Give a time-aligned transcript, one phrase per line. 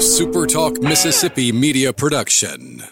[0.00, 2.82] a SuperTalk Mississippi media production.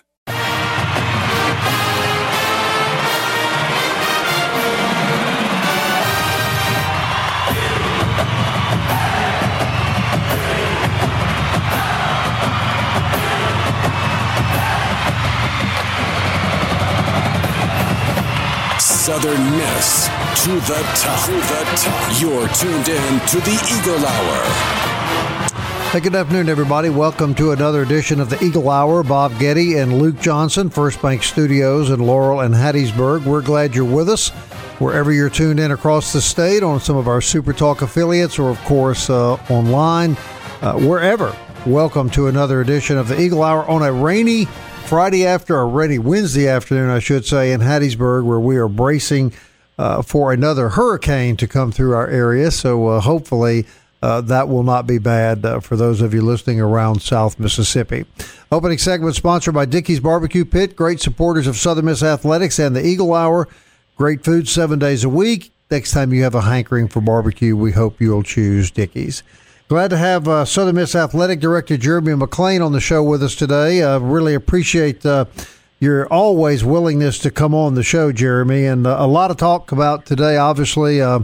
[18.79, 20.09] Southern Miss
[20.45, 21.25] to the top.
[21.25, 22.21] To the top.
[22.21, 24.98] You're tuned in to the Eagle Hour.
[25.91, 26.91] Hey, good afternoon, everybody.
[26.91, 29.03] Welcome to another edition of the Eagle Hour.
[29.03, 33.25] Bob Getty and Luke Johnson, First Bank Studios in Laurel and Hattiesburg.
[33.25, 34.29] We're glad you're with us
[34.81, 38.51] wherever you're tuned in across the state on some of our Super Talk affiliates or,
[38.51, 40.15] of course, uh, online,
[40.61, 41.35] uh, wherever.
[41.65, 44.45] Welcome to another edition of the Eagle Hour on a rainy
[44.85, 49.33] Friday after, a rainy Wednesday afternoon, I should say, in Hattiesburg, where we are bracing
[49.79, 52.51] uh, for another hurricane to come through our area.
[52.51, 53.65] So uh, hopefully
[54.03, 58.05] uh, that will not be bad uh, for those of you listening around South Mississippi.
[58.53, 62.87] Opening segment sponsored by Dickey's Barbecue Pit, great supporters of Southern Miss Athletics and the
[62.87, 63.49] Eagle Hour.
[63.97, 65.51] Great food seven days a week.
[65.71, 69.23] Next time you have a hankering for barbecue, we hope you'll choose Dickey's.
[69.69, 73.35] Glad to have uh, Southern Miss Athletic Director Jeremy McClain on the show with us
[73.35, 73.83] today.
[73.83, 75.27] Uh, really appreciate uh,
[75.79, 78.65] your always willingness to come on the show, Jeremy.
[78.65, 80.39] And uh, a lot of talk about today.
[80.39, 81.21] Obviously, uh,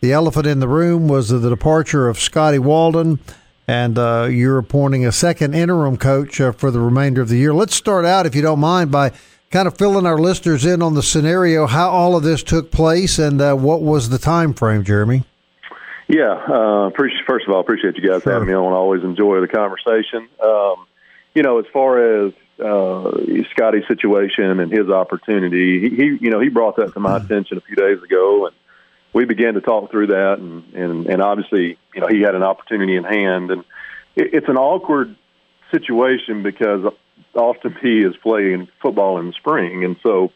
[0.00, 3.18] the elephant in the room was the departure of Scotty Walden,
[3.66, 7.52] and uh, you're appointing a second interim coach for the remainder of the year.
[7.52, 9.12] Let's start out, if you don't mind, by
[9.50, 13.18] kind of filling our listeners in on the scenario, how all of this took place,
[13.18, 15.24] and what was the time frame, Jeremy.
[16.06, 18.32] Yeah, uh, appreciate, first of all, appreciate you guys sure.
[18.32, 18.72] having me on.
[18.72, 20.28] I always enjoy the conversation.
[20.42, 20.86] Um,
[21.34, 23.10] you know, as far as uh,
[23.50, 27.26] Scotty's situation and his opportunity, he, he, you know, he brought that to my mm-hmm.
[27.26, 28.56] attention a few days ago, and
[29.12, 32.42] we began to talk through that, and and, and obviously, you know, he had an
[32.42, 33.64] opportunity in hand, and
[34.16, 35.16] it, it's an awkward
[35.72, 36.92] situation because
[37.34, 40.32] Austin Peay is playing football in the spring, and so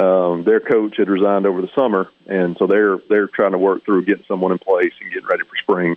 [0.00, 3.84] um, their coach had resigned over the summer, and so they're they're trying to work
[3.84, 5.96] through getting someone in place and getting ready for spring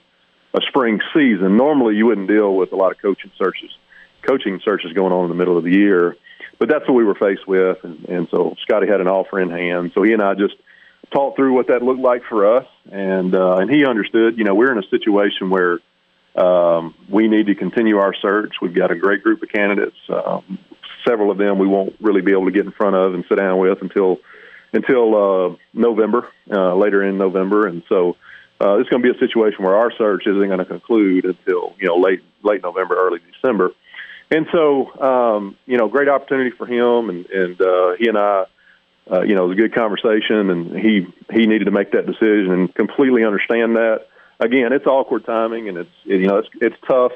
[0.53, 1.57] a spring season.
[1.57, 3.71] Normally, you wouldn't deal with a lot of coaching searches,
[4.21, 6.15] coaching searches going on in the middle of the year,
[6.59, 9.49] but that's what we were faced with, and, and so Scotty had an offer in
[9.49, 9.91] hand.
[9.95, 10.55] So he and I just
[11.13, 14.37] talked through what that looked like for us, and uh, and he understood.
[14.37, 15.79] You know, we're in a situation where
[16.35, 18.55] um, we need to continue our search.
[18.61, 19.97] We've got a great group of candidates.
[20.09, 20.59] Um,
[21.07, 23.35] several of them we won't really be able to get in front of and sit
[23.35, 24.19] down with until
[24.71, 28.17] until uh, November, uh, later in November, and so
[28.59, 31.75] uh, it's going to be a situation where our search isn't going to conclude until
[31.79, 33.71] you know late late November, early December,
[34.31, 38.45] and so um, you know great opportunity for him, and and uh, he and I.
[39.11, 42.05] Uh, you know, it was a good conversation, and he he needed to make that
[42.05, 44.07] decision and completely understand that.
[44.39, 47.11] Again, it's awkward timing, and it's it, you know it's it's tough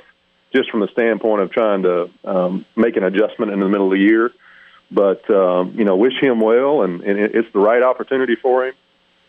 [0.53, 3.97] just from the standpoint of trying to um, make an adjustment in the middle of
[3.97, 4.31] the year.
[4.91, 8.73] But um, you know, wish him well, and, and it's the right opportunity for him.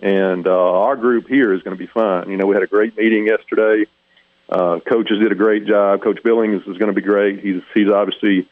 [0.01, 2.31] And uh, our group here is going to be fine.
[2.31, 3.87] You know, we had a great meeting yesterday.
[4.49, 6.03] Uh, coaches did a great job.
[6.03, 7.41] Coach Billings is going to be great.
[7.41, 8.49] He's he's obviously,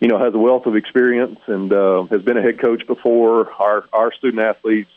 [0.00, 3.52] you know, has a wealth of experience and uh, has been a head coach before.
[3.52, 4.90] Our our student athletes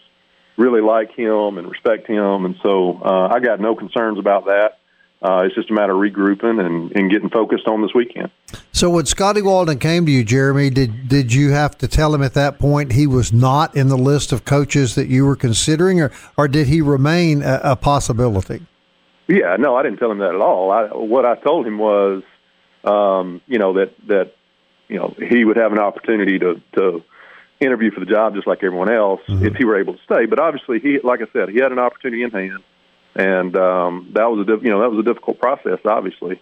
[0.58, 4.80] really like him and respect him, and so uh, I got no concerns about that
[5.24, 8.30] uh, it's just a matter of regrouping and, and getting focused on this weekend.
[8.74, 12.22] So when Scotty Walden came to you, Jeremy, did did you have to tell him
[12.22, 16.02] at that point he was not in the list of coaches that you were considering,
[16.02, 18.66] or or did he remain a, a possibility?
[19.28, 20.70] Yeah, no, I didn't tell him that at all.
[20.70, 22.24] I, what I told him was,
[22.84, 24.34] um, you know, that that
[24.88, 27.04] you know he would have an opportunity to to
[27.60, 29.46] interview for the job just like everyone else mm-hmm.
[29.46, 30.26] if he were able to stay.
[30.26, 32.64] But obviously, he, like I said, he had an opportunity in hand
[33.16, 36.42] and um, that was a you know that was a difficult process, obviously.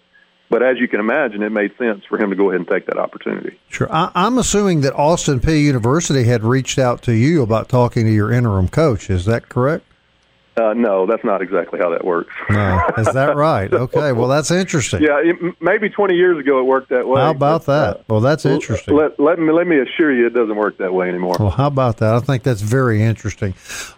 [0.50, 2.86] But as you can imagine, it made sense for him to go ahead and take
[2.88, 3.58] that opportunity.
[3.70, 8.06] Sure, I, am assuming that Austin Peay University had reached out to you about talking
[8.06, 9.10] to your interim coach.
[9.10, 9.86] Is that correct?
[10.58, 12.34] Uh, no, that's not exactly how that works.
[12.50, 13.72] No, is that right?
[13.72, 15.02] Okay, well, that's interesting.
[15.02, 17.22] Yeah, it, maybe 20 years ago it worked that way.
[17.22, 17.98] How about that?
[17.98, 18.96] Uh, well, that's interesting.
[18.96, 21.38] Let, let, me let me assure you, it doesn't work that way anymore.
[21.40, 22.14] Well, how about that?
[22.14, 23.54] I think that's very interesting.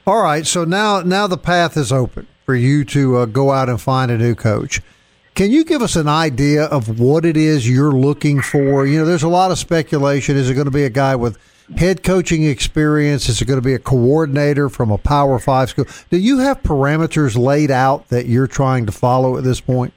[0.05, 3.67] All right, so now now the path is open for you to uh, go out
[3.67, 4.79] and find a new coach.
[5.33, 8.85] Can you give us an idea of what it is you're looking for?
[8.85, 10.37] You know, there's a lot of speculation.
[10.37, 11.39] Is it going to be a guy with
[11.77, 13.29] head coaching experience?
[13.29, 15.85] Is it going to be a coordinator from a Power Five school?
[16.09, 19.93] Do you have parameters laid out that you're trying to follow at this point?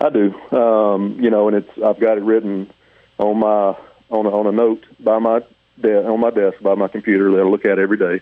[0.00, 0.34] I do.
[0.56, 2.72] Um, you know, and it's I've got it written
[3.18, 3.76] on my
[4.10, 5.40] on a, on a note by my
[5.80, 8.20] de- on my desk by my computer that I look at every day.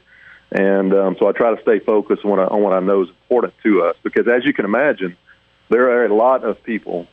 [0.52, 3.54] And um, so I try to stay focused on on what I know is important
[3.62, 5.16] to us because, as you can imagine,
[5.70, 7.06] there are a lot of people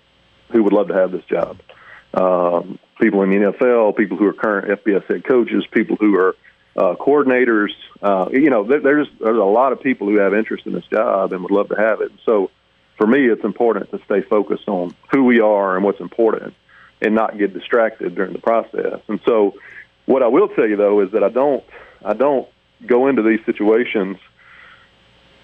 [0.51, 1.59] who would love to have this job.
[2.13, 6.35] Um, people in the NFL, people who are current FBS head coaches, people who are
[6.75, 7.69] uh, coordinators.
[8.01, 10.85] Uh, you know, there, there's there's a lot of people who have interest in this
[10.91, 12.11] job and would love to have it.
[12.25, 12.51] So,
[12.97, 16.53] for me, it's important to stay focused on who we are and what's important,
[17.01, 19.01] and not get distracted during the process.
[19.07, 19.55] And so,
[20.05, 21.63] what I will tell you though is that I don't
[22.03, 22.47] I don't
[22.85, 24.17] go into these situations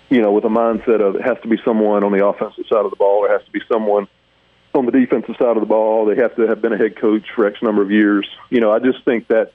[0.09, 2.85] you know, with a mindset of it has to be someone on the offensive side
[2.85, 4.07] of the ball, there has to be someone
[4.75, 6.06] on the defensive side of the ball.
[6.06, 8.27] They have to have been a head coach for X number of years.
[8.50, 9.54] You know, I just think that's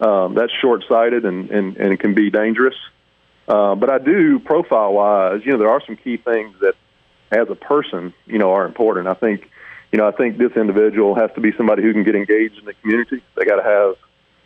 [0.00, 2.74] um, that's short sighted and, and and it can be dangerous.
[3.46, 6.74] Uh, but I do profile wise, you know, there are some key things that
[7.30, 9.08] as a person, you know, are important.
[9.08, 9.50] I think,
[9.90, 12.66] you know, I think this individual has to be somebody who can get engaged in
[12.66, 13.22] the community.
[13.36, 13.94] They got to have,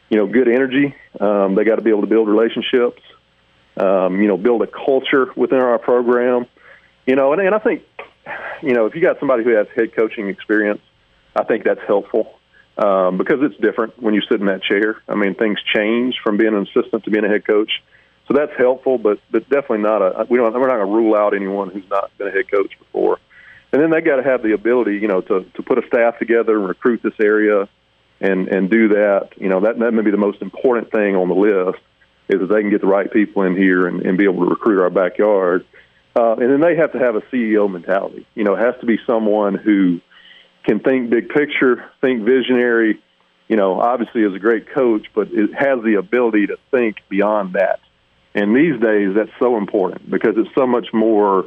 [0.08, 0.94] you know, good energy.
[1.18, 3.02] Um, they got to be able to build relationships
[3.76, 6.46] um, you know, build a culture within our program.
[7.06, 7.82] You know, and, and I think,
[8.62, 10.80] you know, if you got somebody who has head coaching experience,
[11.34, 12.38] I think that's helpful
[12.76, 15.02] um, because it's different when you sit in that chair.
[15.08, 17.70] I mean, things change from being an assistant to being a head coach,
[18.28, 18.98] so that's helpful.
[18.98, 21.88] But but definitely not a we don't we're not going to rule out anyone who's
[21.90, 23.18] not been a head coach before.
[23.72, 26.18] And then they got to have the ability, you know, to to put a staff
[26.18, 27.68] together and recruit this area,
[28.20, 29.30] and and do that.
[29.36, 31.82] You know, that that may be the most important thing on the list
[32.28, 34.50] is that they can get the right people in here and, and be able to
[34.50, 35.66] recruit our backyard.
[36.14, 38.26] Uh, and then they have to have a CEO mentality.
[38.34, 40.00] You know, it has to be someone who
[40.64, 43.02] can think big picture, think visionary.
[43.48, 47.54] You know, obviously is a great coach, but it has the ability to think beyond
[47.54, 47.80] that.
[48.34, 51.46] And these days, that's so important because it's so much more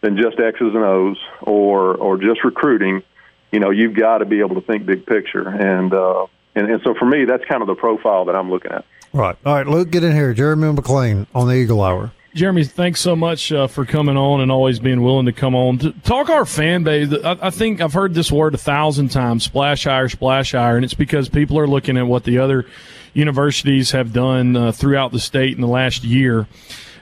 [0.00, 3.02] than just X's and O's or or just recruiting.
[3.50, 6.80] You know, you've got to be able to think big picture, and uh, and, and
[6.84, 8.84] so for me, that's kind of the profile that I'm looking at.
[9.12, 9.36] Right.
[9.44, 10.32] All right, Luke, get in here.
[10.32, 12.12] Jeremy McClain on the Eagle Hour.
[12.34, 15.78] Jeremy, thanks so much uh, for coming on and always being willing to come on.
[16.02, 19.84] Talk our fan base, I, I, think I've heard this word a thousand times splash
[19.84, 22.64] hire, splash hire, and it's because people are looking at what the other
[23.12, 26.46] universities have done uh, throughout the state in the last year.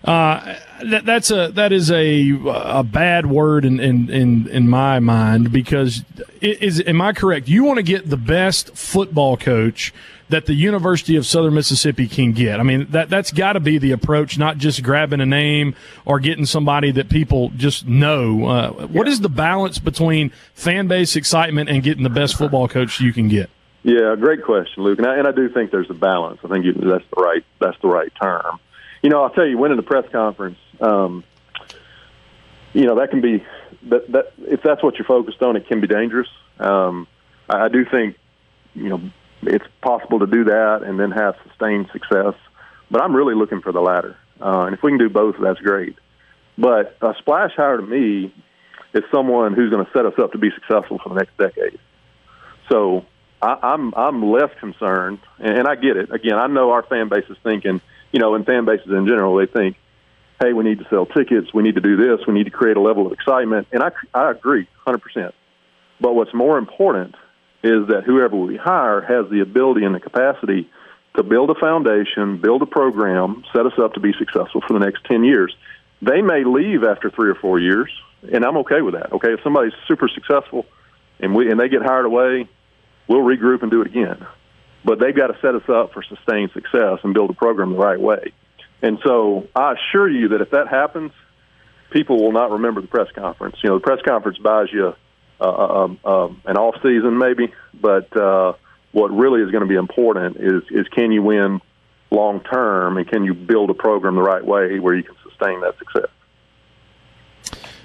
[0.04, 4.98] Uh, that, that's a that is a a bad word in in in, in my
[4.98, 6.02] mind because
[6.40, 7.48] is am I correct?
[7.48, 9.92] You want to get the best football coach
[10.30, 12.60] that the University of Southern Mississippi can get.
[12.60, 15.74] I mean, that that's got to be the approach, not just grabbing a name
[16.04, 18.46] or getting somebody that people just know.
[18.46, 23.00] Uh, what is the balance between fan base excitement and getting the best football coach
[23.00, 23.50] you can get?
[23.82, 26.40] Yeah, great question, Luke, and I, and I do think there's a balance.
[26.44, 28.60] I think you, that's the right that's the right term.
[29.02, 31.24] You know, I'll tell you, when in the press conference, um,
[32.72, 33.42] you know, that can be
[33.84, 36.28] that that if that's what you're focused on, it can be dangerous.
[36.58, 37.08] Um,
[37.48, 38.16] I, I do think,
[38.74, 39.00] you know,
[39.42, 42.34] it's possible to do that and then have sustained success.
[42.90, 44.16] But I'm really looking for the latter.
[44.40, 45.96] Uh, and if we can do both, that's great.
[46.58, 48.34] But a splash hire to me
[48.92, 51.78] is someone who's going to set us up to be successful for the next decade.
[52.68, 53.04] So
[53.40, 56.12] I, I'm I'm less concerned, and, and I get it.
[56.12, 57.80] Again, I know our fan base is thinking,
[58.12, 59.76] you know, and fan bases in general, they think,
[60.40, 62.76] hey, we need to sell tickets, we need to do this, we need to create
[62.76, 65.34] a level of excitement, and I I agree, hundred percent.
[66.00, 67.14] But what's more important
[67.62, 70.70] is that whoever we hire has the ability and the capacity
[71.16, 74.84] to build a foundation, build a program, set us up to be successful for the
[74.84, 75.54] next 10 years.
[76.00, 77.90] They may leave after three or four years,
[78.32, 79.12] and I'm okay with that.
[79.12, 80.66] Okay, if somebody's super successful
[81.18, 82.48] and we and they get hired away,
[83.08, 84.26] we'll regroup and do it again.
[84.82, 87.78] But they've got to set us up for sustained success and build a program the
[87.78, 88.32] right way.
[88.80, 91.12] And so I assure you that if that happens,
[91.90, 93.56] people will not remember the press conference.
[93.62, 94.94] You know, the press conference buys you
[95.40, 98.52] uh, um, um, an off season maybe, but uh,
[98.92, 101.60] what really is going to be important is is can you win
[102.10, 105.60] long term and can you build a program the right way where you can sustain
[105.60, 106.10] that success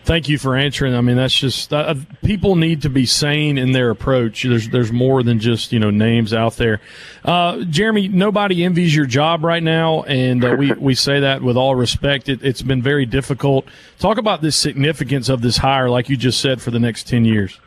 [0.05, 0.93] thank you for answering.
[0.93, 4.43] I mean, that's just uh, people need to be sane in their approach.
[4.43, 6.79] There's there's more than just you know names out there.
[7.23, 11.57] Uh, Jeremy, nobody envies your job right now, and uh, we we say that with
[11.57, 12.29] all respect.
[12.29, 13.65] It, has been very difficult.
[13.99, 17.25] Talk about the significance of this hire, like you just said, for the next ten
[17.25, 17.59] years.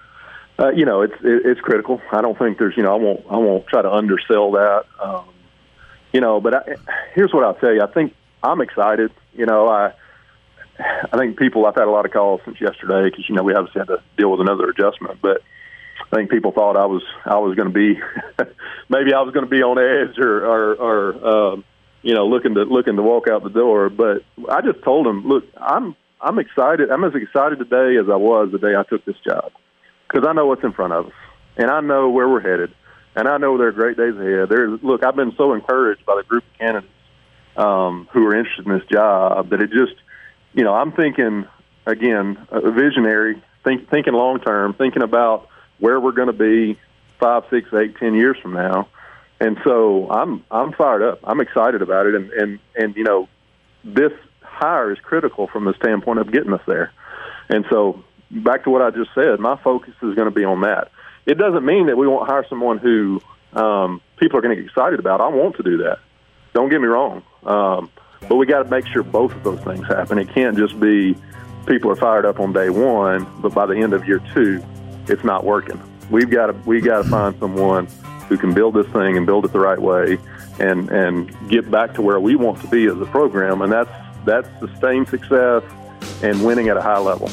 [0.59, 2.01] Uh, you know, it's it, it's critical.
[2.13, 4.85] I don't think there's you know I won't I won't try to undersell that.
[5.03, 5.25] Um,
[6.13, 6.77] you know, but I,
[7.15, 7.83] here's what I'll tell you.
[7.83, 9.13] I think I'm excited.
[9.35, 9.93] You know, I
[10.79, 11.67] I think people.
[11.67, 14.03] I've had a lot of calls since yesterday because you know we obviously had to
[14.17, 15.43] deal with another adjustment, but
[16.01, 18.01] I think people thought I was I was going to be
[18.89, 21.65] maybe I was going to be on edge or or, or um,
[22.03, 23.91] you know looking to looking to walk out the door.
[23.91, 26.91] But I just told them, look, I'm I'm excited.
[26.91, 29.53] I'm as excited today as I was the day I took this job
[30.09, 31.13] because I know what's in front of us
[31.57, 32.73] and I know where we're headed
[33.19, 34.49] and I know there are great days ahead.
[34.49, 36.93] There's look, I've been so encouraged by the group of candidates
[37.57, 39.95] um, who are interested in this job that it just
[40.55, 41.47] you know, I'm thinking
[41.89, 46.79] again, a visionary, think, thinking long term, thinking about where we're going to be
[47.19, 48.89] five, six, eight, ten years from now.
[49.41, 51.21] And so I'm I'm fired up.
[51.25, 53.29] I'm excited about it, and and and you know,
[53.85, 54.13] this
[54.43, 56.93] hire is critical from the standpoint of getting us there.
[57.49, 60.63] And so back to what I just said, my focus is going to be on
[60.63, 60.91] that.
[61.25, 64.69] It doesn't mean that we won't hire someone who um, people are going to get
[64.69, 65.21] excited about.
[65.21, 65.99] I want to do that.
[66.53, 67.23] Don't get me wrong.
[67.45, 67.91] Um,
[68.29, 70.19] but we got to make sure both of those things happen.
[70.19, 71.17] It can't just be
[71.67, 74.63] people are fired up on day one, but by the end of year two,
[75.07, 75.81] it's not working.
[76.11, 77.87] We've got to we got to find someone
[78.29, 80.19] who can build this thing and build it the right way,
[80.59, 83.91] and and get back to where we want to be as a program, and that's
[84.25, 85.63] that's sustained success
[86.23, 87.31] and winning at a high level.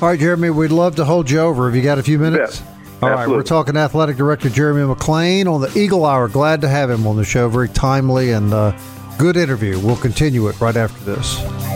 [0.00, 1.66] All right, Jeremy, we'd love to hold you over.
[1.66, 2.60] Have you got a few minutes?
[2.60, 2.68] Yeah.
[3.02, 6.28] All right, we're talking athletic director Jeremy McClain on the Eagle Hour.
[6.28, 7.48] Glad to have him on the show.
[7.48, 8.78] Very timely and uh,
[9.22, 9.78] good interview.
[9.78, 11.71] We'll continue it right after this.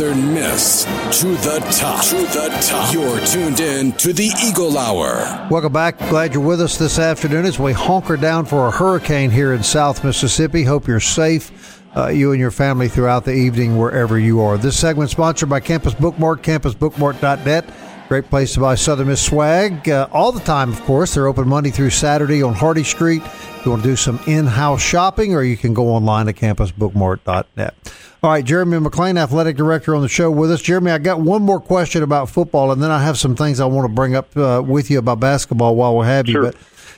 [0.00, 0.84] Southern Miss
[1.20, 2.02] to the top.
[2.06, 2.94] To the top.
[2.94, 5.46] You're tuned in to the Eagle Hour.
[5.50, 5.98] Welcome back.
[6.08, 9.62] Glad you're with us this afternoon as we hunker down for a hurricane here in
[9.62, 10.64] South Mississippi.
[10.64, 14.56] Hope you're safe, uh, you and your family, throughout the evening, wherever you are.
[14.56, 17.66] This segment sponsored by Campus Book Mart, campusbookmart.net.
[18.10, 21.14] Great place to buy Southern Miss swag uh, all the time, of course.
[21.14, 23.22] They're open Monday through Saturday on Hardy Street.
[23.22, 26.34] If you want to do some in house shopping, or you can go online at
[26.34, 27.94] campusbookmart.net.
[28.20, 30.60] All right, Jeremy McClain, athletic director on the show with us.
[30.60, 33.66] Jeremy, I got one more question about football, and then I have some things I
[33.66, 36.32] want to bring up uh, with you about basketball while we have you.
[36.32, 36.42] Sure.
[36.42, 36.56] But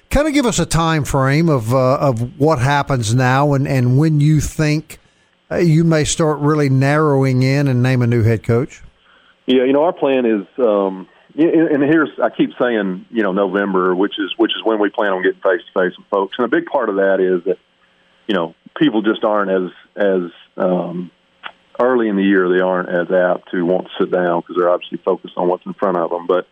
[0.09, 3.99] kind of give us a time frame of uh, of what happens now, and, and
[3.99, 4.99] when you think
[5.50, 8.83] uh, you may start really narrowing in and name a new head coach.
[9.47, 13.95] Yeah, you know, our plan is, um, and here's I keep saying, you know, November,
[13.95, 16.45] which is which is when we plan on getting face to face with folks, and
[16.45, 17.59] a big part of that is that,
[18.27, 21.11] you know, people just aren't as as um,
[21.81, 24.71] early in the year they aren't as apt to want to sit down because they're
[24.71, 26.47] obviously focused on what's in front of them, but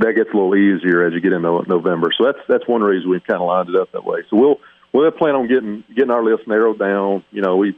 [0.00, 2.10] that gets a little easier as you get into November.
[2.16, 4.22] So that's that's one reason we've kind of lined it up that way.
[4.30, 4.60] So we'll
[4.92, 7.24] we'll plan on getting getting our list narrowed down.
[7.30, 7.74] You know, we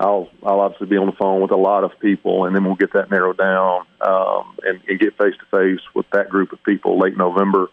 [0.00, 2.74] I'll I'll obviously be on the phone with a lot of people, and then we'll
[2.74, 6.62] get that narrowed down um, and, and get face to face with that group of
[6.64, 7.68] people late November.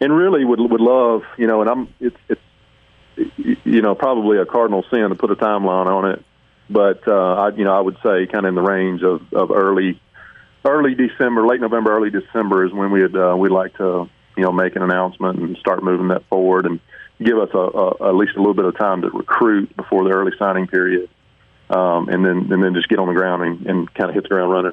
[0.00, 2.40] And really would would love, you know, and I'm it's it's
[3.64, 6.24] you know probably a cardinal sin to put a timeline on it,
[6.70, 9.50] but uh, I you know I would say kind of in the range of, of
[9.50, 10.00] early
[10.64, 14.52] early December, late November, early December is when we'd uh, we'd like to you know
[14.52, 16.80] make an announcement and start moving that forward and
[17.22, 20.10] give us a, a, at least a little bit of time to recruit before the
[20.10, 21.10] early signing period
[21.70, 24.24] um, and then and then just get on the ground and, and kind of hit
[24.24, 24.72] the ground running.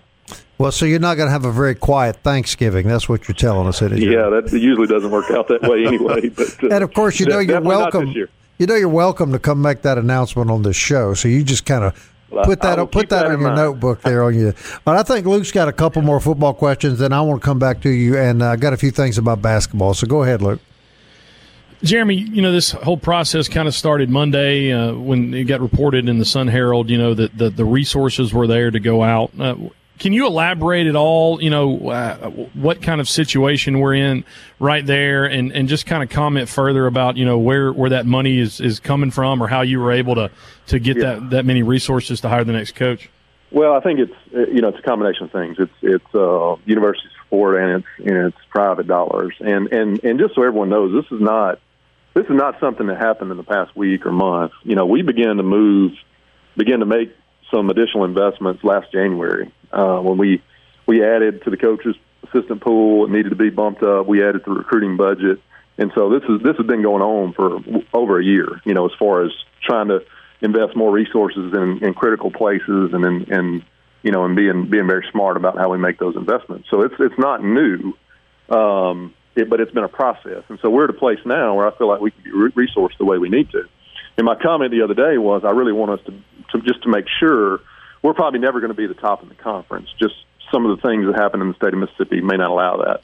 [0.57, 2.87] Well, so you're not going to have a very quiet Thanksgiving.
[2.87, 3.81] That's what you're telling us.
[3.81, 3.97] It.
[3.99, 6.29] Yeah, that usually doesn't work out that way anyway.
[6.35, 8.07] But uh, And of course, you know you're welcome.
[8.07, 11.13] You know you're welcome to come make that announcement on this show.
[11.13, 13.57] So you just kind of put that will put that that your mind.
[13.57, 14.53] notebook there on you.
[14.85, 17.59] But I think Luke's got a couple more football questions, and I want to come
[17.59, 18.17] back to you.
[18.17, 19.93] And I got a few things about basketball.
[19.93, 20.61] So go ahead, Luke.
[21.85, 26.09] Jeremy, you know, this whole process kind of started Monday uh, when it got reported
[26.09, 29.31] in the Sun Herald, you know, that the, the resources were there to go out.
[29.39, 29.55] Uh,
[29.97, 34.25] can you elaborate at all, you know, uh, what kind of situation we're in
[34.59, 38.05] right there and, and just kind of comment further about, you know, where, where that
[38.05, 40.29] money is, is coming from or how you were able to,
[40.67, 41.13] to get Yeah.
[41.13, 43.09] that, that many resources to hire the next coach?
[43.51, 45.55] Well, I think it's uh, you know it's a combination of things.
[45.59, 49.33] It's it's uh, university support and it's and it's private dollars.
[49.39, 51.59] And and and just so everyone knows, this is not
[52.15, 54.53] this is not something that happened in the past week or month.
[54.63, 55.91] You know, we began to move,
[56.57, 57.13] began to make
[57.51, 60.41] some additional investments last January uh, when we
[60.87, 63.05] we added to the coaches assistant pool.
[63.05, 64.07] It needed to be bumped up.
[64.07, 65.41] We added to the recruiting budget,
[65.77, 67.59] and so this is this has been going on for
[67.93, 68.61] over a year.
[68.63, 69.31] You know, as far as
[69.61, 69.99] trying to
[70.41, 73.63] invest more resources in, in critical places and in, and
[74.03, 76.69] you know and being being very smart about how we make those investments.
[76.71, 77.93] So it's it's not new,
[78.49, 81.67] um, it, but it's been a process, and so we're at a place now where
[81.67, 83.63] I feel like we can be re- resourced the way we need to.
[84.17, 86.11] And my comment the other day was I really want us to,
[86.51, 87.59] to just to make sure
[88.01, 89.89] we're probably never going to be the top in the conference.
[89.99, 90.15] Just
[90.51, 93.01] some of the things that happen in the state of Mississippi may not allow that,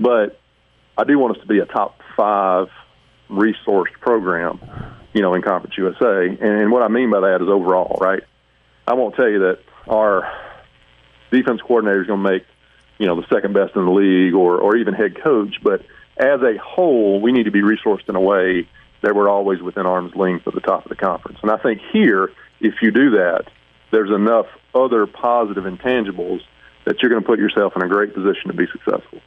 [0.00, 0.40] but
[0.96, 2.68] I do want us to be a top five
[3.30, 4.60] resourced program,
[5.12, 6.36] you know, in Conference USA.
[6.40, 8.22] And what I mean by that is overall, right?
[8.86, 10.32] I won't tell you that our
[11.30, 12.44] defense coordinator is going to make,
[12.98, 15.82] you know, the second best in the league or, or even head coach, but
[16.16, 18.68] as a whole, we need to be resourced in a way
[19.02, 21.38] that we're always within arm's length of the top of the conference.
[21.42, 23.44] And I think here, if you do that,
[23.92, 26.40] there's enough other positive intangibles
[26.84, 29.20] that you're going to put yourself in a great position to be successful.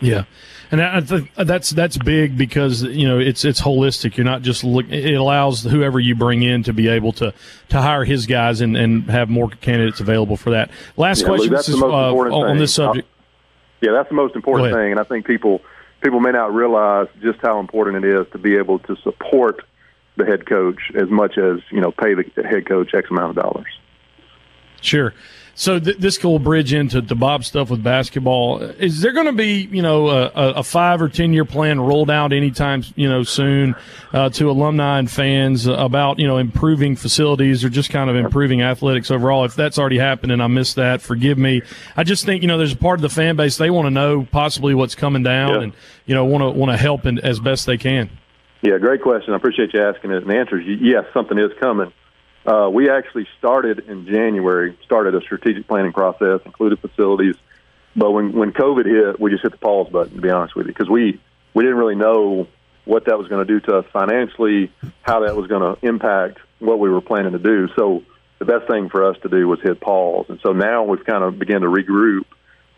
[0.00, 0.24] Yeah,
[0.70, 4.16] and I think that's that's big because you know it's it's holistic.
[4.16, 4.88] You're not just look.
[4.90, 7.32] It allows whoever you bring in to be able to
[7.70, 10.70] to hire his guys and, and have more candidates available for that.
[10.96, 11.50] Last yeah, question.
[11.50, 13.08] Luke, this is, uh, on this subject.
[13.80, 15.62] Yeah, that's the most important thing, and I think people
[16.02, 19.64] people may not realize just how important it is to be able to support
[20.16, 23.42] the head coach as much as you know pay the head coach X amount of
[23.42, 23.78] dollars.
[24.80, 25.14] Sure.
[25.58, 28.60] So th- this will bridge into the Bob stuff with basketball.
[28.60, 32.12] Is there going to be, you know, a, a, five or ten year plan rolled
[32.12, 33.74] out anytime, you know, soon
[34.12, 38.62] uh, to alumni and fans about, you know, improving facilities or just kind of improving
[38.62, 39.44] athletics overall?
[39.44, 41.62] If that's already happened and I missed that, forgive me.
[41.96, 43.90] I just think, you know, there's a part of the fan base they want to
[43.90, 45.60] know possibly what's coming down yeah.
[45.62, 45.72] and
[46.06, 48.10] you know want to want to help in, as best they can.
[48.62, 49.32] Yeah, great question.
[49.32, 50.22] I appreciate you asking it.
[50.22, 51.92] And the answer is yes, something is coming.
[52.48, 57.34] Uh, we actually started in January, started a strategic planning process, included facilities.
[57.94, 60.66] But when, when COVID hit, we just hit the pause button, to be honest with
[60.66, 61.20] you, because we,
[61.52, 62.48] we didn't really know
[62.86, 66.38] what that was going to do to us financially, how that was going to impact
[66.58, 67.68] what we were planning to do.
[67.76, 68.02] So
[68.38, 70.24] the best thing for us to do was hit pause.
[70.30, 72.24] And so now we've kind of begun to regroup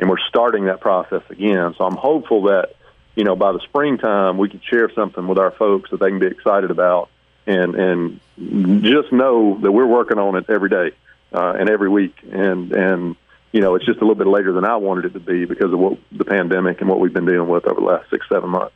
[0.00, 1.76] and we're starting that process again.
[1.78, 2.74] So I'm hopeful that,
[3.14, 6.18] you know, by the springtime we can share something with our folks that they can
[6.18, 7.08] be excited about
[7.47, 8.20] and and
[8.82, 10.92] just know that we're working on it every day
[11.32, 13.16] uh, and every week, and and
[13.52, 15.73] you know it's just a little bit later than I wanted it to be because
[15.73, 18.50] of what the pandemic and what we've been dealing with over the last six seven
[18.50, 18.75] months.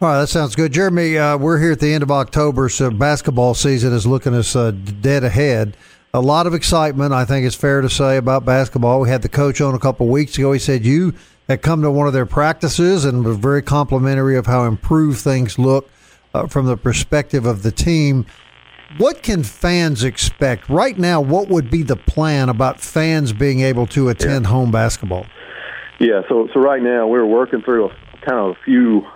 [0.00, 1.18] All right, that sounds good, Jeremy.
[1.18, 4.70] Uh, we're here at the end of October, so basketball season is looking us uh,
[4.70, 5.76] dead ahead.
[6.14, 9.00] A lot of excitement, I think it's fair to say, about basketball.
[9.00, 10.52] We had the coach on a couple of weeks ago.
[10.52, 11.14] He said you
[11.48, 15.58] had come to one of their practices and was very complimentary of how improved things
[15.58, 15.90] look
[16.38, 18.26] uh, from the perspective of the team.
[18.96, 21.20] What can fans expect right now?
[21.20, 24.50] What would be the plan about fans being able to attend yeah.
[24.50, 25.26] home basketball?
[25.98, 29.06] Yeah, so so right now we're working through a kind of a few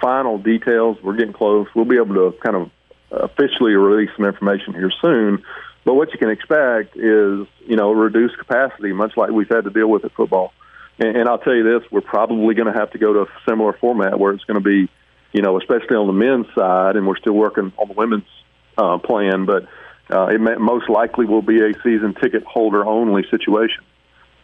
[0.00, 0.96] final details.
[1.02, 1.66] We're getting close.
[1.74, 2.70] We'll be able to kind of
[3.10, 5.42] officially release some information here soon.
[5.84, 9.70] But what you can expect is, you know, reduced capacity, much like we've had to
[9.70, 10.52] deal with at football.
[10.98, 13.26] And, and I'll tell you this: we're probably going to have to go to a
[13.46, 14.88] similar format where it's going to be
[15.34, 18.24] you know, especially on the men's side, and we're still working on the women's
[18.78, 19.66] uh, plan, but
[20.08, 23.82] uh, it may, most likely will be a season ticket holder only situation.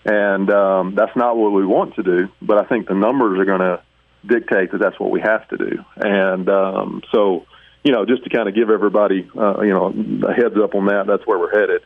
[0.05, 3.45] And um, that's not what we want to do, but I think the numbers are
[3.45, 3.83] going to
[4.27, 5.85] dictate that that's what we have to do.
[5.97, 7.47] And um, so,
[7.85, 9.95] you know, just to kind of give everybody, uh, you know,
[10.27, 11.83] a heads up on that, that's where we're headed.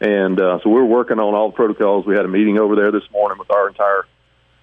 [0.00, 2.06] And uh, so we're working on all the protocols.
[2.06, 4.06] We had a meeting over there this morning with our entire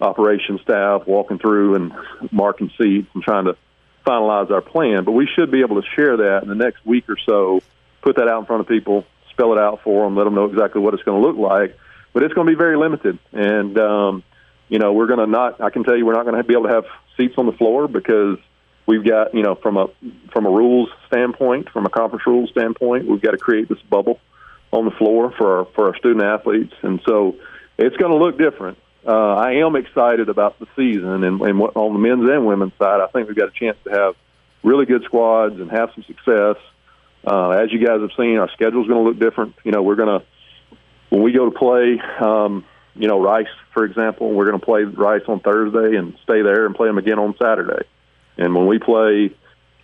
[0.00, 1.92] operations staff, walking through and
[2.30, 3.56] marking seats and trying to
[4.04, 5.04] finalize our plan.
[5.04, 7.60] But we should be able to share that in the next week or so,
[8.00, 10.46] put that out in front of people, spell it out for them, let them know
[10.46, 11.78] exactly what it's going to look like.
[12.12, 13.18] But it's going to be very limited.
[13.32, 14.22] And, um,
[14.68, 16.54] you know, we're going to not, I can tell you, we're not going to be
[16.54, 16.84] able to have
[17.16, 18.38] seats on the floor because
[18.86, 19.86] we've got, you know, from a,
[20.32, 24.20] from a rules standpoint, from a conference rules standpoint, we've got to create this bubble
[24.72, 26.74] on the floor for our, for our student athletes.
[26.82, 27.36] And so
[27.78, 31.76] it's going to look different uh, I am excited about the season, and, and what,
[31.76, 34.14] on the men's and women's side, I think we've got a chance to have
[34.62, 36.56] really good squads and have some success.
[37.26, 39.54] Uh, as you guys have seen, our schedule is going to look different.
[39.64, 40.26] You know, we're going to
[41.10, 44.84] when we go to play, um, you know, Rice, for example, we're going to play
[44.84, 47.86] Rice on Thursday and stay there and play them again on Saturday.
[48.38, 49.30] And when we play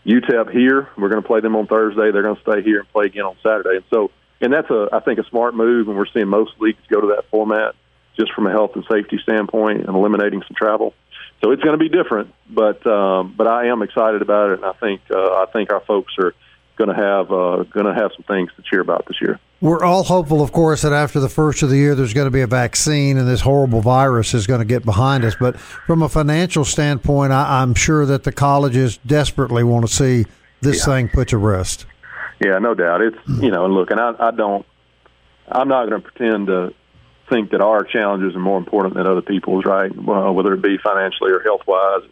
[0.07, 2.11] UTEP here, we're going to play them on Thursday.
[2.11, 3.77] They're going to stay here and play again on Saturday.
[3.77, 5.89] And so, and that's a, I think, a smart move.
[5.89, 7.75] And we're seeing most leagues go to that format
[8.19, 10.95] just from a health and safety standpoint and eliminating some travel.
[11.43, 14.65] So it's going to be different, but um, but I am excited about it, and
[14.65, 16.35] I think uh, I think our folks are
[16.77, 19.39] going to have uh, going to have some things to cheer about this year.
[19.61, 22.33] We're all hopeful, of course, that after the first of the year, there's going to
[22.33, 25.35] be a vaccine and this horrible virus is going to get behind us.
[25.39, 30.27] But from a financial standpoint, I, am sure that the colleges desperately want to see
[30.61, 30.95] this yeah.
[30.95, 31.87] thing put to rest.
[32.41, 33.01] Yeah, no doubt.
[33.03, 34.65] It's you know, and look, and I, I don't,
[35.49, 36.73] I'm not going to pretend to
[37.29, 39.95] think that our challenges are more important than other people's, right?
[39.95, 42.03] Well, whether it be financially or health wise.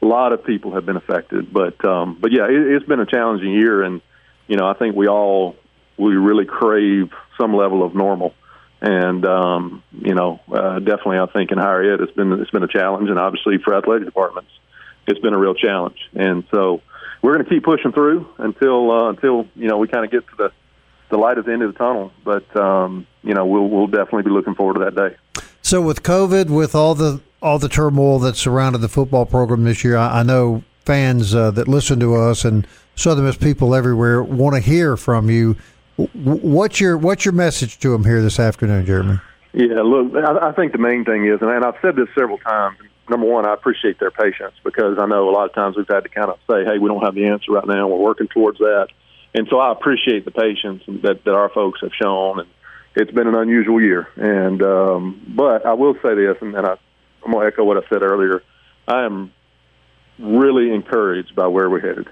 [0.00, 3.06] A lot of people have been affected, but um, but yeah, it, it's been a
[3.06, 4.00] challenging year, and
[4.46, 5.56] you know I think we all
[5.96, 8.32] we really crave some level of normal,
[8.80, 12.62] and um, you know uh, definitely I think in higher ed it's been it's been
[12.62, 14.50] a challenge, and obviously for athletic departments
[15.08, 16.82] it's been a real challenge, and so
[17.22, 20.26] we're going to keep pushing through until uh, until you know we kind of get
[20.28, 20.52] to the
[21.10, 22.12] the light at the end of the tunnel.
[22.24, 25.42] But um, you know, we'll we'll definitely be looking forward to that day.
[25.62, 29.84] So with COVID, with all the all the turmoil that surrounded the football program this
[29.84, 29.96] year.
[29.96, 34.56] I, I know fans uh, that listen to us and Southern Miss people everywhere want
[34.56, 35.56] to hear from you.
[36.14, 39.20] What's your what's your message to them here this afternoon, Jeremy?
[39.52, 42.78] Yeah, look, I, I think the main thing is, and I've said this several times.
[43.10, 46.04] Number one, I appreciate their patience because I know a lot of times we've had
[46.04, 47.88] to kind of say, "Hey, we don't have the answer right now.
[47.88, 48.88] We're working towards that."
[49.34, 52.48] And so I appreciate the patience that that our folks have shown, and
[52.96, 54.08] it's been an unusual year.
[54.16, 56.76] And um, but I will say this, and, I,
[57.24, 58.42] I'm going to echo what I said earlier.
[58.86, 59.32] I am
[60.18, 62.08] really encouraged by where we're headed,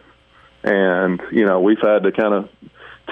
[0.63, 2.49] and you know we've had to kind of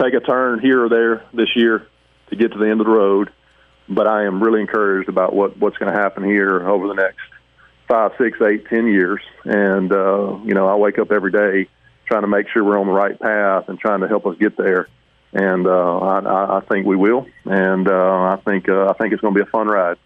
[0.00, 1.86] take a turn here or there this year
[2.30, 3.30] to get to the end of the road
[3.88, 7.20] but I am really encouraged about what what's going to happen here over the next
[7.88, 9.20] five, six, eight, ten years.
[9.44, 11.68] And uh, you know, I wake up every day
[12.06, 14.56] trying to make sure we're on the right path and trying to help us get
[14.56, 14.88] there.
[15.32, 17.26] And uh, I, I think we will.
[17.44, 19.98] And uh, I think uh, I think it's going to be a fun ride.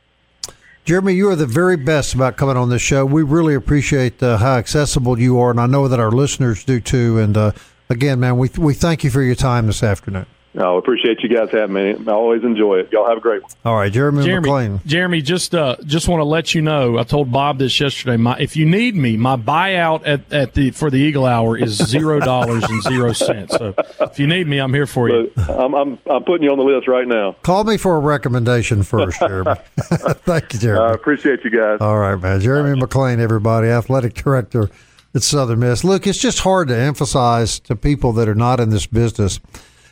[0.84, 3.04] Jeremy, you are the very best about coming on this show.
[3.04, 6.80] We really appreciate uh, how accessible you are, and I know that our listeners do
[6.80, 7.18] too.
[7.18, 7.52] And uh,
[7.90, 10.24] again, man, we we thank you for your time this afternoon.
[10.58, 11.94] No, appreciate you guys having me.
[12.08, 12.90] I always enjoy it.
[12.90, 13.52] Y'all have a great one.
[13.64, 14.86] All right, Jeremy, Jeremy McClain.
[14.86, 16.98] Jeremy, just uh, just want to let you know.
[16.98, 18.16] I told Bob this yesterday.
[18.16, 21.76] My, if you need me, my buyout at, at the for the Eagle Hour is
[21.76, 23.56] zero dollars and zero cents.
[23.56, 25.30] So if you need me, I'm here for you.
[25.36, 27.36] I'm, I'm I'm putting you on the list right now.
[27.42, 29.54] Call me for a recommendation first, Jeremy.
[29.78, 30.86] Thank you, Jeremy.
[30.86, 31.78] I appreciate you guys.
[31.80, 32.40] All right, man.
[32.40, 34.68] Jeremy McClain, everybody, athletic director
[35.14, 35.84] at Southern Miss.
[35.84, 39.38] Look, it's just hard to emphasize to people that are not in this business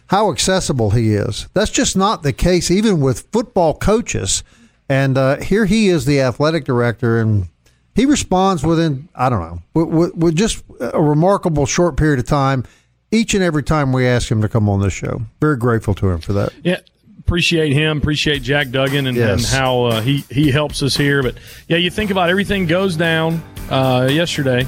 [0.08, 1.48] how accessible he is.
[1.54, 4.44] That's just not the case, even with football coaches.
[4.88, 7.48] And uh, here he is, the athletic director, and
[7.94, 12.64] he responds within, I don't know, with, with, just a remarkable short period of time
[13.10, 15.22] each and every time we ask him to come on this show.
[15.40, 16.52] Very grateful to him for that.
[16.62, 16.80] Yeah.
[17.18, 17.98] Appreciate him.
[17.98, 19.52] Appreciate Jack Duggan and, yes.
[19.52, 21.24] and how uh, he he helps us here.
[21.24, 21.34] But
[21.66, 24.64] yeah, you think about everything goes down uh, yesterday,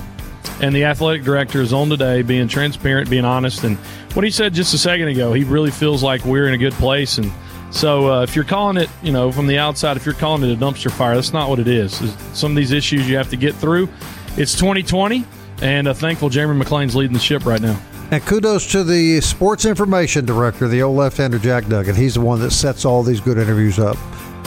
[0.60, 3.78] and the athletic director is on today, being transparent, being honest, and
[4.18, 5.32] what he said just a second ago.
[5.32, 7.30] He really feels like we're in a good place, and
[7.70, 10.52] so uh, if you're calling it, you know, from the outside, if you're calling it
[10.52, 11.94] a dumpster fire, that's not what it is.
[12.32, 13.88] Some of these issues you have to get through.
[14.36, 15.24] It's 2020,
[15.62, 17.80] and uh, thankful Jeremy McClain's leading the ship right now.
[18.10, 21.94] And kudos to the sports information director, the old left-hander Jack Duggan.
[21.94, 23.96] He's the one that sets all these good interviews up.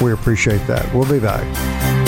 [0.02, 0.94] We appreciate that.
[0.94, 2.01] We'll be back.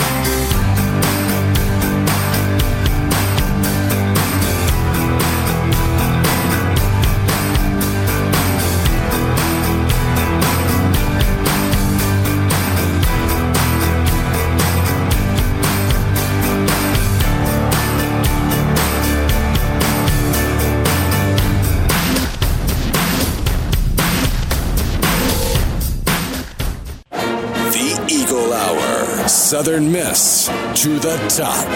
[29.73, 30.45] Southern Miss
[30.83, 31.67] to the top.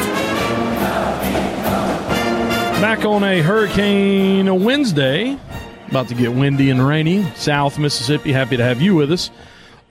[2.79, 5.35] Back on a Hurricane Wednesday,
[5.87, 7.23] about to get windy and rainy.
[7.33, 9.31] South Mississippi, happy to have you with us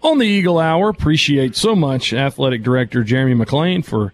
[0.02, 0.88] on the Eagle Hour.
[0.88, 4.12] Appreciate so much Athletic Director Jeremy McClain for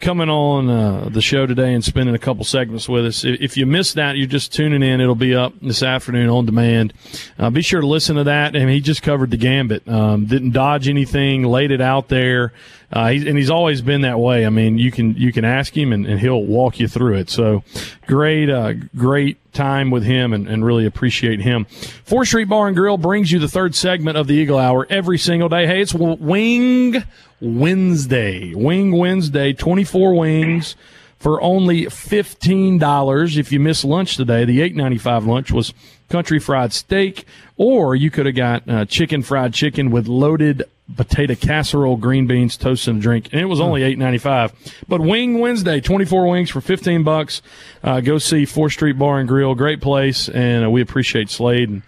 [0.00, 3.24] coming on uh, the show today and spending a couple segments with us.
[3.24, 5.00] If you missed that, you're just tuning in.
[5.00, 6.92] It'll be up this afternoon on demand.
[7.38, 8.54] Uh, be sure to listen to that.
[8.54, 9.88] And he just covered the gambit.
[9.88, 12.52] Um, didn't dodge anything, laid it out there.
[12.92, 14.46] Uh, he's, and he's always been that way.
[14.46, 17.30] I mean, you can you can ask him and, and he'll walk you through it.
[17.30, 17.64] So
[18.06, 21.64] great, uh, great time with him and, and really appreciate him.
[22.04, 25.18] Fourth Street Bar and Grill brings you the third segment of the Eagle Hour every
[25.18, 25.66] single day.
[25.66, 27.02] Hey, it's Wing
[27.40, 28.54] Wednesday.
[28.54, 30.76] Wing Wednesday, 24 wings
[31.18, 33.36] for only $15.
[33.36, 35.72] If you miss lunch today, the $8.95 lunch was
[36.08, 37.24] country fried steak,
[37.56, 40.62] or you could have got uh, chicken fried chicken with loaded
[40.94, 44.52] potato casserole, green beans, toast, and a drink, and it was only eight ninety five.
[44.88, 47.42] But Wing Wednesday, twenty four wings for fifteen bucks.
[47.82, 51.68] Uh, go see Fourth Street Bar and Grill, great place, and uh, we appreciate Slade
[51.68, 51.82] and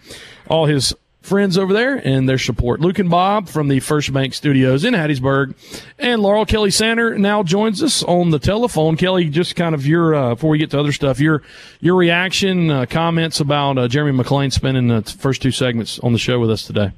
[0.47, 2.79] all his friends over there and their support.
[2.79, 5.53] Luke and Bob from the First Bank Studios in Hattiesburg,
[5.97, 8.97] and Laurel Kelly Sander now joins us on the telephone.
[8.97, 11.41] Kelly, just kind of your uh, before we get to other stuff, your
[11.79, 16.19] your reaction, uh, comments about uh, Jeremy McClain spending the first two segments on the
[16.19, 16.91] show with us today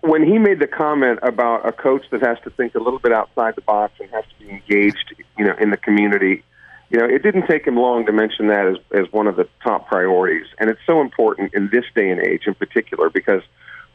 [0.00, 3.12] when he made the comment about a coach that has to think a little bit
[3.12, 6.42] outside the box and has to be engaged, you know, in the community,
[6.90, 9.48] you know, it didn't take him long to mention that as as one of the
[9.62, 13.42] top priorities, and it's so important in this day and age, in particular, because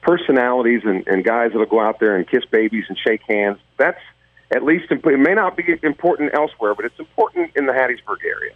[0.02, 3.58] personalities and, and guys that'll go out there and kiss babies and shake hands.
[3.78, 4.00] That's
[4.52, 8.54] at least it may not be important elsewhere, but it's important in the Hattiesburg area,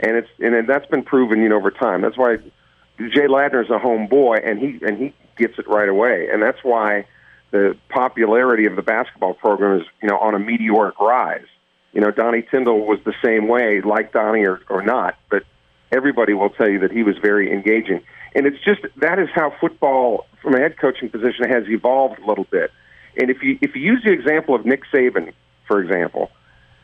[0.00, 2.02] and it's and that's been proven, you know, over time.
[2.02, 2.36] That's why
[2.98, 6.62] Jay Ladner's a home boy, and he and he gets it right away, and that's
[6.62, 7.06] why
[7.50, 11.46] the popularity of the basketball program is you know on a meteoric rise.
[11.92, 15.44] You know, Donnie Tyndall was the same way, like Donnie or, or not, but
[15.90, 18.02] everybody will tell you that he was very engaging.
[18.34, 22.26] And it's just that is how football, from a head coaching position, has evolved a
[22.26, 22.70] little bit.
[23.16, 25.32] And if you if you use the example of Nick Saban,
[25.66, 26.30] for example,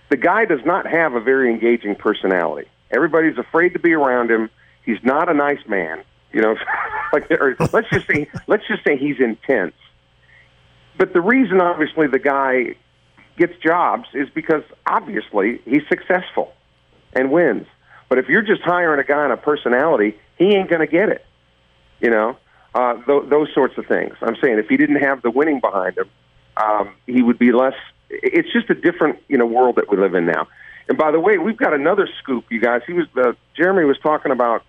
[0.08, 2.68] the guy does not have a very engaging personality.
[2.90, 4.50] Everybody's afraid to be around him.
[4.84, 6.02] He's not a nice man.
[6.33, 6.57] You know,
[7.12, 7.31] like
[7.73, 9.75] let's just say let's just say he's intense.
[10.99, 12.77] But the reason, obviously, the guy
[13.37, 16.53] gets jobs is because obviously he's successful
[17.14, 17.66] and wins.
[18.09, 21.09] But if you're just hiring a guy on a personality, he ain't going to get
[21.09, 21.25] it.
[22.01, 22.37] You know,
[22.75, 24.14] uh, th- those sorts of things.
[24.21, 26.11] I'm saying if he didn't have the winning behind him,
[26.57, 27.75] um, he would be less.
[28.11, 30.49] It's just a different you know world that we live in now.
[30.88, 32.83] And by the way, we've got another scoop, you guys.
[32.87, 34.62] He was uh, Jeremy was talking about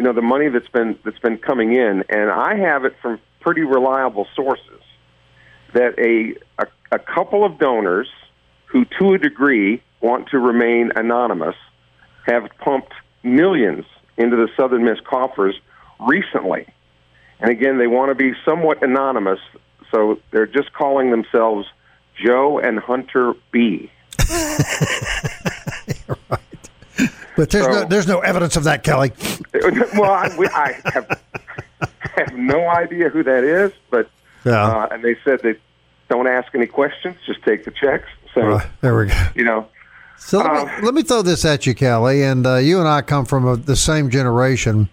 [0.00, 3.20] you know the money that's been that's been coming in, and I have it from
[3.40, 4.80] pretty reliable sources
[5.74, 8.08] that a a, a couple of donors
[8.64, 11.54] who, to a degree, want to remain anonymous,
[12.24, 13.84] have pumped millions
[14.16, 15.54] into the Southern Miss coffers
[16.08, 16.66] recently.
[17.38, 19.40] And again, they want to be somewhat anonymous,
[19.92, 21.66] so they're just calling themselves
[22.24, 23.90] Joe and Hunter B.
[27.40, 29.12] But there's so, no there's no evidence of that, Kelly.
[29.94, 31.22] well, I, we, I have
[32.00, 34.10] have no idea who that is, but
[34.44, 34.62] yeah.
[34.62, 35.54] uh, and they said they
[36.10, 38.10] don't ask any questions, just take the checks.
[38.34, 38.66] So right.
[38.82, 39.28] there we go.
[39.34, 39.68] You know.
[40.18, 42.86] So let, me, uh, let me throw this at you, Kelly, and uh, you and
[42.86, 44.90] I come from a, the same generation.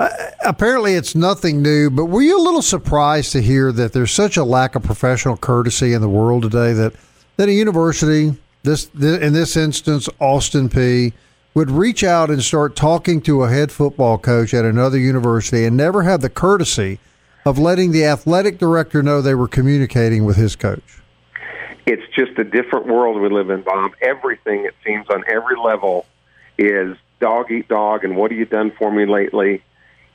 [0.00, 0.08] Uh,
[0.44, 4.36] apparently, it's nothing new, but were you a little surprised to hear that there's such
[4.36, 6.92] a lack of professional courtesy in the world today that
[7.36, 11.12] that a university, this, this in this instance, Austin Peay,
[11.54, 15.76] would reach out and start talking to a head football coach at another university and
[15.76, 16.98] never have the courtesy
[17.44, 21.00] of letting the athletic director know they were communicating with his coach?
[21.84, 23.92] It's just a different world we live in, Bob.
[24.00, 26.06] Everything, it seems, on every level
[26.56, 29.62] is dog eat dog and what have you done for me lately?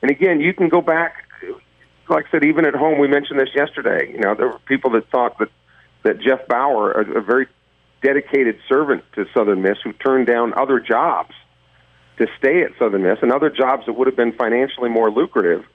[0.01, 1.27] And again, you can go back,
[2.09, 4.11] like I said, even at home, we mentioned this yesterday.
[4.11, 5.49] You know, there were people that thought that,
[6.03, 7.47] that Jeff Bower, a, a very
[8.01, 11.33] dedicated servant to Southern Miss who turned down other jobs
[12.17, 15.65] to stay at Southern Miss and other jobs that would have been financially more lucrative,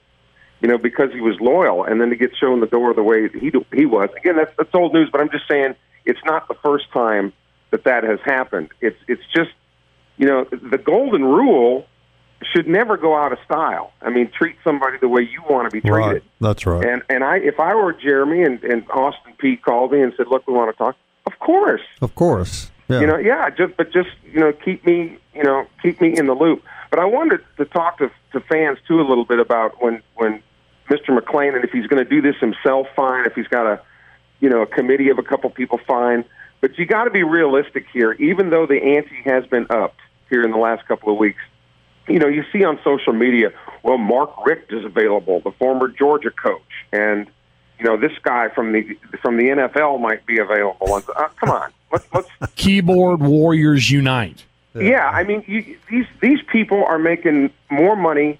[0.61, 3.29] you know, because he was loyal, and then to get shown the door the way
[3.29, 4.09] he he was.
[4.17, 7.33] Again, that's that's old news, but I'm just saying it's not the first time
[7.71, 8.69] that that has happened.
[8.81, 9.51] It's it's just,
[10.17, 11.87] you know, the golden rule
[12.53, 13.93] should never go out of style.
[14.01, 15.95] I mean, treat somebody the way you want to be treated.
[15.95, 16.23] Right.
[16.41, 16.85] That's right.
[16.85, 20.27] And and I, if I were Jeremy and, and Austin Peay called me and said,
[20.29, 21.81] "Look, we want to talk," Of course.
[22.01, 22.71] Of course.
[22.89, 22.99] Yeah.
[23.01, 26.27] You know, yeah, just but just, you know, keep me, you know, keep me in
[26.27, 26.63] the loop.
[26.89, 30.43] But I wanted to talk to to fans too a little bit about when when
[30.89, 31.17] Mr.
[31.17, 33.81] McClain and if he's going to do this himself fine, if he's got a
[34.41, 36.25] you know, a committee of a couple people fine.
[36.59, 40.43] But you got to be realistic here even though the ante has been upped here
[40.43, 41.41] in the last couple of weeks.
[42.07, 46.31] You know, you see on social media, well, Mark Richt is available, the former Georgia
[46.31, 47.27] coach, and
[47.83, 50.95] you know, this guy from the from the NFL might be available.
[50.95, 54.45] And, uh, come on, let's let's keyboard warriors unite.
[54.73, 58.39] Yeah, I mean, you, these these people are making more money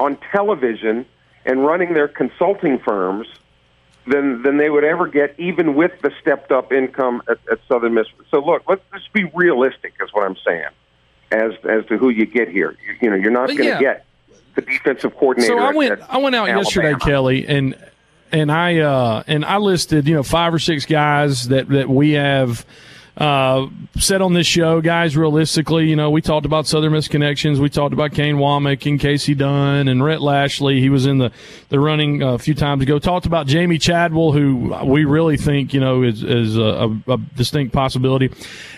[0.00, 1.06] on television
[1.46, 3.28] and running their consulting firms
[4.08, 7.94] than than they would ever get, even with the stepped up income at, at Southern
[7.94, 8.08] Miss.
[8.30, 10.68] So look, let's just be realistic, is what I'm saying,
[11.30, 12.76] as as to who you get here.
[12.84, 13.80] You, you know, you're not going to yeah.
[13.80, 14.06] get
[14.56, 15.54] the defensive coordinator.
[15.54, 16.60] So I went at, I went out Alabama.
[16.60, 17.76] yesterday, Kelly, and
[18.34, 22.12] and I uh, and I listed you know five or six guys that that we
[22.12, 22.66] have
[23.16, 27.60] uh, said on this show, guys, realistically, you know, we talked about Southern Miss connections.
[27.60, 30.80] We talked about Kane Wommack and Casey Dunn and Rhett Lashlee.
[30.80, 31.30] He was in the,
[31.68, 32.98] the running a few times ago.
[32.98, 37.72] Talked about Jamey Chadwell, who we really think, you know, is, is a, a, distinct
[37.72, 38.32] possibility.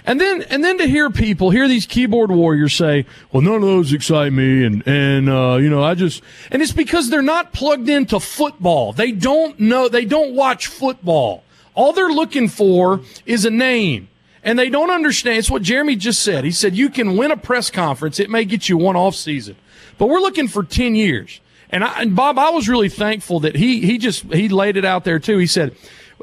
[0.05, 3.63] And then, and then to hear people, hear these keyboard warriors say, well, none of
[3.63, 4.65] those excite me.
[4.65, 8.93] And, and, uh, you know, I just, and it's because they're not plugged into football.
[8.93, 11.43] They don't know, they don't watch football.
[11.75, 14.09] All they're looking for is a name
[14.47, 15.39] and they don't understand.
[15.39, 16.45] It's what Jeremy just said.
[16.45, 18.21] He said you can win a press conference.
[18.21, 19.57] It may get you one off season,
[19.99, 21.41] but we're looking for 10 years.
[21.69, 24.85] And, I, and Bob, I was really thankful that he, he just, he laid it
[24.85, 25.39] out there too.
[25.39, 25.75] He said,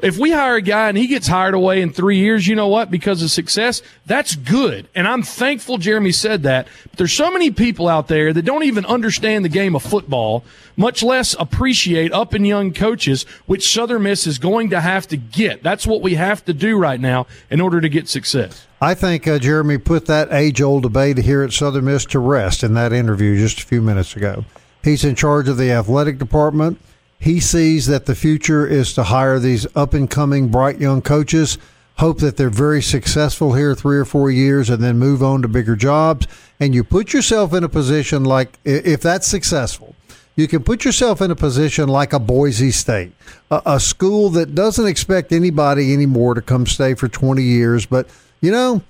[0.02, 2.68] if we hire a guy and he gets hired away in three years, you know
[2.68, 2.90] what?
[2.90, 4.88] Because of success, that's good.
[4.94, 6.66] And I'm thankful Jeremy said that.
[6.90, 10.44] But there's so many people out there that don't even understand the game of football,
[10.76, 15.16] much less appreciate up and young coaches, which Southern Miss is going to have to
[15.16, 15.62] get.
[15.62, 18.66] That's what we have to do right now in order to get success.
[18.80, 22.64] I think uh, Jeremy put that age old debate here at Southern Miss to rest
[22.64, 24.44] in that interview just a few minutes ago.
[24.82, 26.78] He's in charge of the athletic department.
[27.18, 31.58] He sees that the future is to hire these up and coming bright young coaches.
[31.98, 35.48] hope that they're very successful here three or four years and then move on to
[35.48, 36.26] bigger jobs.
[36.58, 39.94] And you put yourself in a position like, if that's successful,
[40.36, 43.12] you can put yourself in a position like a Boise State,
[43.50, 47.86] a, a school that doesn't expect anybody anymore to come stay for 20 years.
[47.86, 48.08] But,
[48.40, 48.82] you know,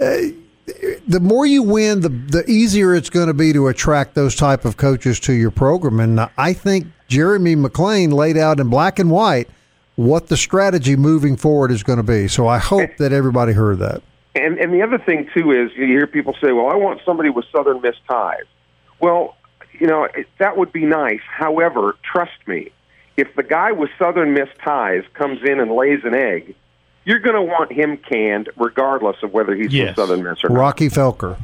[0.00, 0.16] uh,
[1.06, 4.64] the more you win, the the easier it's going to be to attract those type
[4.64, 6.00] of coaches to your program.
[6.00, 9.48] And I think Jeremy McClain laid out in black and white
[9.96, 12.28] what the strategy moving forward is going to be.
[12.28, 14.02] So I hope that everybody heard that.
[14.34, 17.30] And and the other thing too is you hear people say, "Well, I want somebody
[17.30, 18.44] with Southern Miss ties."
[19.00, 19.34] Well,
[19.78, 21.22] you know that would be nice.
[21.26, 22.70] However, trust me,
[23.16, 26.54] if the guy with Southern Miss ties comes in and lays an egg
[27.06, 29.94] you're going to want him canned regardless of whether he's yes.
[29.94, 30.58] from Southern Miss or not.
[30.58, 31.38] Rockey Felker.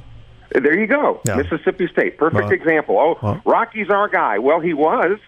[0.50, 1.22] There you go.
[1.24, 1.36] Yeah.
[1.36, 2.18] Mississippi State.
[2.18, 2.98] Perfect uh, example.
[2.98, 4.38] Oh, uh, Rockey's our guy.
[4.38, 5.18] Well, he was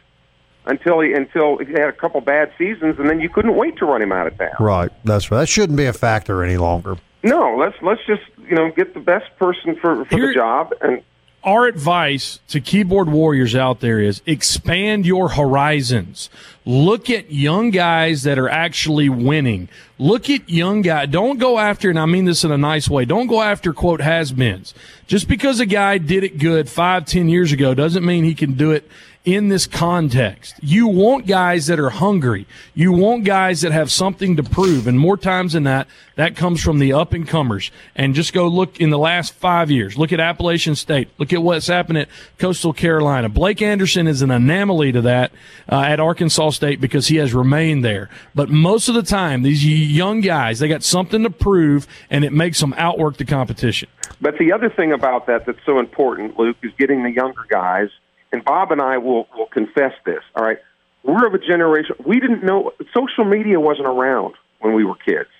[0.67, 3.87] until he until he had a couple bad seasons and then you couldn't wait to
[3.87, 4.55] run him out of town.
[4.61, 4.91] Right.
[5.05, 5.41] That's right.
[5.41, 6.97] That shouldn't be a factor any longer.
[7.23, 10.75] No, let's let's just, you know, get the best person for for Here, the job
[10.81, 11.03] and
[11.45, 16.31] our advice to keyboard warriors out there is expand your horizons.
[16.65, 19.69] Look at young guys that are actually winning.
[19.99, 21.09] Look at young guys.
[21.11, 23.05] Don't go after, and I mean this in a nice way.
[23.05, 24.73] Don't go after quote has-beens.
[25.07, 28.55] Just because a guy did it good five, ten years ago doesn't mean he can
[28.55, 28.89] do it
[29.25, 30.55] in this context.
[30.63, 32.47] You want guys that are hungry.
[32.75, 34.87] You want guys that have something to prove.
[34.87, 37.71] And more times than that, that comes from the up and comers.
[37.97, 39.97] And just go look in the last five years.
[39.97, 41.09] Look at Appalachian State.
[41.17, 42.09] Look at what's happened at
[42.39, 43.31] Coastal Carolina.
[43.31, 45.33] Blake Anderson is an anomaly to that
[45.73, 48.11] uh, at Arkansas State because he has remained there.
[48.35, 52.33] But most of the time, these young guys, they got something to prove and it
[52.35, 53.89] makes them outwork the competition.
[54.21, 57.89] But the other thing about that that's so important, Luke, is getting the younger guys–
[58.35, 60.23] and Bob and I will will confess this.
[60.35, 60.59] All right,
[61.05, 65.31] we're of a generation we didn't know social media wasn't around when we were kids.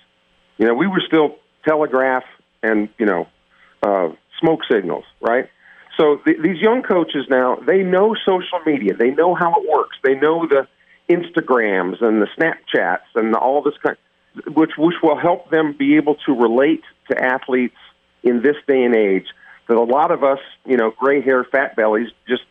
[0.57, 1.35] You know, we were still
[1.67, 2.23] telegraph
[2.63, 3.27] and you know
[3.83, 5.49] uh, smoke signals, right?
[5.97, 9.97] So th- these young coaches now they know social media, they know how it works,
[10.01, 10.67] they know the
[11.09, 13.97] Instagrams and the Snapchats and all this kind,
[14.55, 17.75] which which will help them be able to relate to athletes
[18.23, 19.27] in this day and age
[19.67, 22.43] that a lot of us, you know, gray hair, fat bellies, just just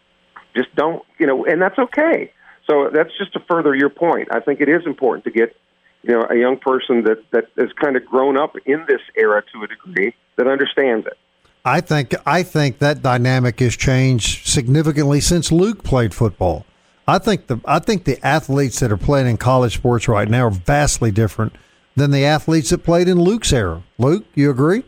[0.84, 2.32] don't, you know, and that's okay.
[2.66, 4.28] So that's just to further your point.
[4.30, 5.56] I think it is important to get,
[6.02, 9.42] you know, a young person that that has kind of grown up in this era
[9.52, 11.18] to a degree that understands it.
[11.64, 16.66] I think I think that dynamic has changed significantly since Luke played football.
[17.06, 20.46] I think the I think the athletes that are playing in college sports right now
[20.46, 21.54] are vastly different
[21.96, 23.82] than the athletes that played in Luke's era.
[23.98, 24.84] Luke, you agree?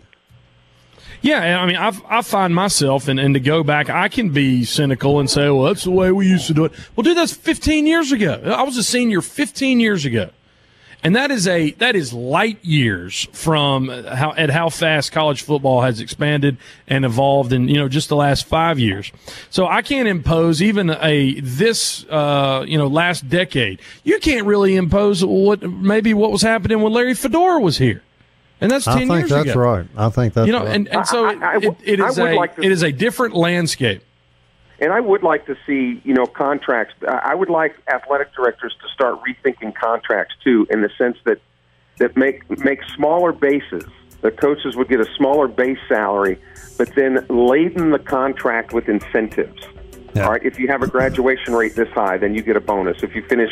[1.23, 4.65] Yeah, I mean, I, I find myself, and, and to go back, I can be
[4.65, 6.73] cynical and say, well, that's the way we used to do it.
[6.95, 8.41] Well, dude, that's 15 years ago.
[8.45, 10.31] I was a senior 15 years ago.
[11.03, 15.83] And that is a that is light years from how at how fast college football
[15.83, 16.57] has expanded
[16.89, 19.13] and evolved in you know just the last five years.
[19.51, 23.81] So I can't impose even a this uh, you know last decade.
[24.03, 28.03] You can't really impose what maybe what was happening when Larry Fedora was here.
[28.61, 29.41] And that's ten years ago.
[29.41, 29.87] I think that's right.
[29.97, 30.75] I think that's you know, right.
[30.75, 34.03] and, and so I, I, it, it is a like it is a different landscape.
[34.79, 36.95] And I would like to see you know contracts.
[37.07, 41.41] I would like athletic directors to start rethinking contracts too, in the sense that
[41.99, 43.85] that make make smaller bases.
[44.23, 46.41] The coaches would get a smaller base salary,
[46.79, 49.63] but then laden the contract with incentives.
[50.15, 50.25] Yeah.
[50.25, 53.03] All right, if you have a graduation rate this high, then you get a bonus.
[53.03, 53.51] If you finish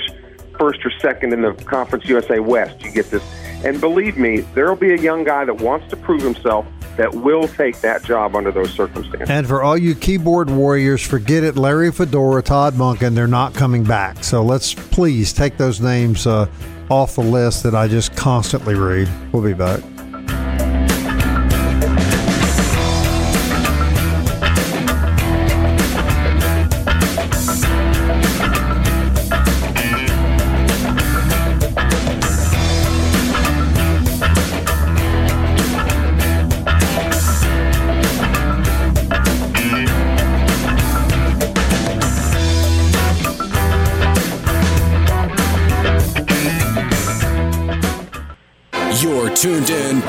[0.59, 3.23] first or second in the Conference USA West, you get this.
[3.65, 7.13] And believe me, there will be a young guy that wants to prove himself that
[7.13, 9.29] will take that job under those circumstances.
[9.29, 11.57] And for all you keyboard warriors, forget it.
[11.57, 14.23] Larry Fedora, Todd Monken, they're not coming back.
[14.23, 16.49] So let's please take those names uh,
[16.91, 19.09] off the list that I just constantly read.
[19.33, 19.81] We'll be back.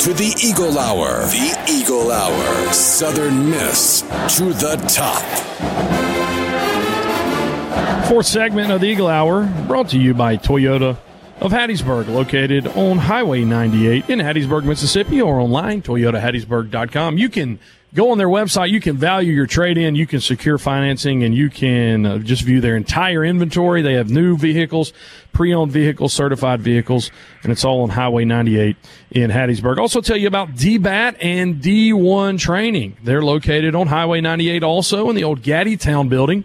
[0.05, 1.21] To the Eagle Hour.
[1.25, 2.71] The Eagle Hour.
[2.71, 4.01] Southern Miss
[4.37, 5.23] to the top.
[8.07, 10.97] Fourth segment of the Eagle Hour brought to you by Toyota
[11.41, 17.17] of Hattiesburg, located on Highway 98 in Hattiesburg, Mississippi, or online, toyotahattiesburg.com.
[17.17, 17.57] You can
[17.95, 18.69] go on their website.
[18.69, 19.95] You can value your trade in.
[19.95, 23.81] You can secure financing and you can uh, just view their entire inventory.
[23.81, 24.93] They have new vehicles,
[25.31, 27.09] pre owned vehicles, certified vehicles,
[27.41, 28.75] and it's all on Highway 98
[29.11, 29.77] in Hattiesburg.
[29.77, 32.97] Also, tell you about DBAT and D1 training.
[33.03, 36.43] They're located on Highway 98 also in the old Gaddy Town building.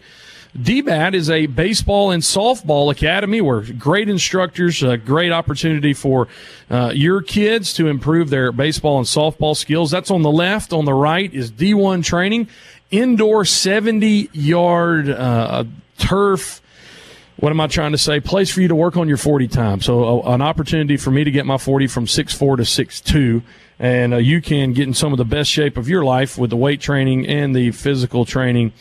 [0.56, 6.26] DBAT is a baseball and softball academy where great instructors, a great opportunity for
[6.68, 9.92] uh, your kids to improve their baseball and softball skills.
[9.92, 10.72] That's on the left.
[10.72, 12.48] On the right is D1 training,
[12.90, 15.64] indoor 70 yard uh,
[15.98, 16.60] turf.
[17.36, 18.18] What am I trying to say?
[18.18, 19.80] Place for you to work on your 40 time.
[19.80, 23.42] So uh, an opportunity for me to get my 40 from 6'4 to 6'2
[23.80, 26.50] and uh, you can get in some of the best shape of your life with
[26.50, 28.72] the weight training and the physical training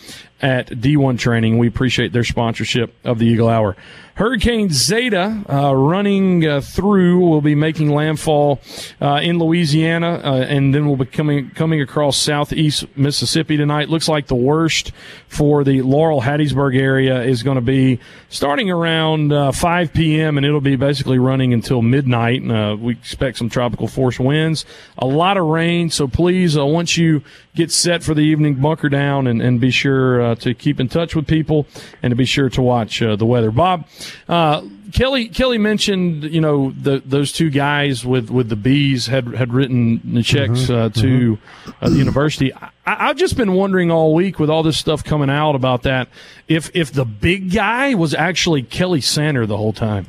[0.41, 1.57] at D1 Training.
[1.57, 3.75] We appreciate their sponsorship of the Eagle Hour.
[4.19, 8.59] Hurricane Zeta uh, running uh, through will be making landfall
[9.01, 13.87] uh, in Louisiana, uh, and then will be coming coming across southeast Mississippi tonight.
[13.87, 14.91] Looks like the worst
[15.29, 20.35] for the Laurel Hattiesburg area is going to be starting around uh, 5 p.m.
[20.35, 22.45] and it'll be basically running until midnight.
[22.45, 24.65] Uh, we expect some tropical force winds,
[24.99, 25.89] a lot of rain.
[25.89, 27.23] So please, once you
[27.55, 31.15] get set for the evening, bunker down and, and be sure to keep in touch
[31.15, 31.65] with people
[32.03, 33.51] and to be sure to watch the weather.
[33.51, 33.87] Bob.
[34.27, 39.27] Uh, Kelly Kelly mentioned you know the, those two guys with, with the bees had
[39.35, 41.85] had written the checks mm-hmm, uh, to mm-hmm.
[41.85, 42.53] uh, the university.
[42.53, 46.09] I, I've just been wondering all week with all this stuff coming out about that
[46.47, 50.07] if if the big guy was actually Kelly Sander the whole time.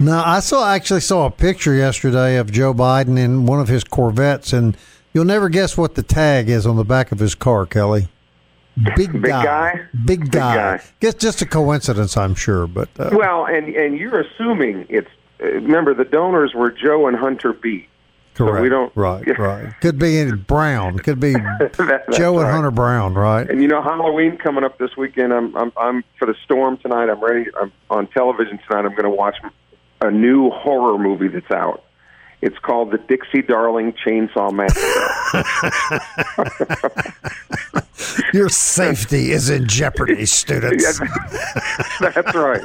[0.00, 3.84] No, I saw actually saw a picture yesterday of Joe Biden in one of his
[3.84, 4.76] Corvettes, and
[5.12, 8.08] you'll never guess what the tag is on the back of his car, Kelly.
[8.96, 9.44] Big, big guy.
[9.44, 9.80] guy.
[10.06, 10.80] Big guy.
[11.00, 11.10] Guy.
[11.18, 12.66] just a coincidence, I'm sure.
[12.66, 15.10] But uh, well, and and you're assuming it's.
[15.42, 17.86] Uh, remember, the donors were Joe and Hunter B.
[18.34, 18.56] Correct.
[18.56, 18.92] So we don't.
[18.96, 19.26] Right.
[19.38, 19.74] right.
[19.80, 20.98] Could be Brown.
[20.98, 23.14] Could be that, Joe and Hunter Brown.
[23.14, 23.48] Right.
[23.50, 25.34] And you know, Halloween coming up this weekend.
[25.34, 27.10] I'm I'm I'm for the storm tonight.
[27.10, 27.50] I'm ready.
[27.60, 28.86] I'm on television tonight.
[28.86, 29.36] I'm going to watch
[30.00, 31.84] a new horror movie that's out.
[32.42, 34.80] It's called the Dixie Darling Chainsaw Massacre.
[38.32, 40.98] Your safety is in jeopardy, students.
[42.00, 42.64] That's right.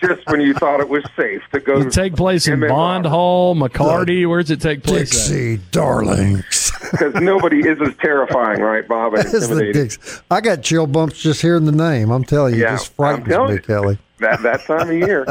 [0.00, 1.80] Just when you thought it was safe to go.
[1.80, 4.28] It take place in Bond Hall, McCarty.
[4.28, 5.10] Where does it take place?
[5.10, 5.70] Dixie at?
[5.72, 6.70] Darlings.
[6.90, 9.14] Because nobody is as terrifying, right, Bob?
[9.20, 9.90] And intimidating.
[10.30, 12.10] I got chill bumps just hearing the name.
[12.10, 13.98] I'm telling you, yeah, it just frightens me, Kelly.
[14.20, 15.26] That that time of year.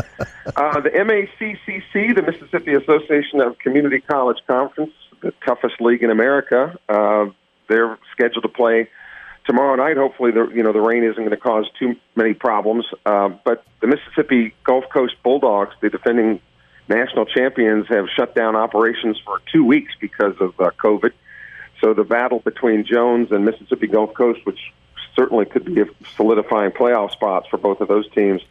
[0.55, 6.77] Uh, the MACCC, the Mississippi Association of Community College Conference, the toughest league in America.
[6.89, 7.27] Uh,
[7.67, 8.89] they're scheduled to play
[9.49, 12.85] tomorrow night, hopefully, the you know the rain isn't going to cause too many problems.
[13.05, 16.39] Uh, but the Mississippi Gulf Coast Bulldogs, the defending
[16.87, 21.11] national champions, have shut down operations for two weeks because of uh, COVID.
[21.81, 24.59] So the battle between Jones and Mississippi Gulf Coast, which
[25.15, 25.83] certainly could be
[26.15, 28.41] solidifying playoff spots for both of those teams,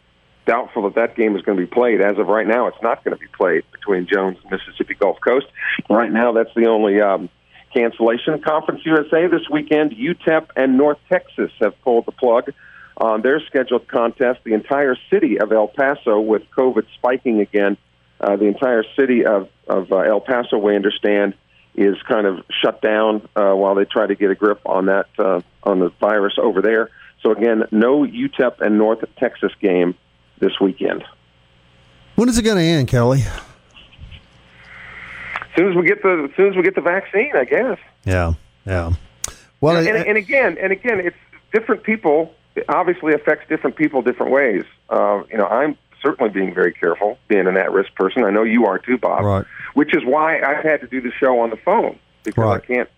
[0.45, 2.01] doubtful that that game is going to be played.
[2.01, 5.19] As of right now, it's not going to be played between Jones and Mississippi Gulf
[5.21, 5.47] Coast.
[5.89, 7.29] Right now, that's the only um,
[7.73, 8.41] cancellation.
[8.41, 12.51] Conference USA this weekend, UTEP and North Texas have pulled the plug
[12.97, 14.39] on their scheduled contest.
[14.43, 17.77] The entire city of El Paso, with COVID spiking again,
[18.19, 21.35] uh, the entire city of, of uh, El Paso, we understand,
[21.75, 25.07] is kind of shut down uh, while they try to get a grip on that
[25.17, 26.89] uh, on the virus over there.
[27.21, 29.95] So again, no UTEP and North Texas game
[30.39, 31.03] this weekend.
[32.15, 33.21] When is it going to end, Kelly?
[35.41, 37.77] As soon as we get the as soon as we get the vaccine, I guess.
[38.05, 38.33] Yeah,
[38.65, 38.93] yeah.
[39.61, 41.17] Well, and, and, and again, and again, it's
[41.53, 42.33] different people.
[42.55, 44.63] It obviously affects different people different ways.
[44.89, 48.23] Uh, you know, I'm certainly being very careful, being an at-risk person.
[48.23, 49.23] I know you are too, Bob.
[49.23, 49.45] Right.
[49.73, 52.61] Which is why I've had to do the show on the phone because right.
[52.61, 52.89] I can't.